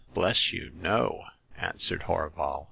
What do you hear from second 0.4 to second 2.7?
you, no!" answered Horval.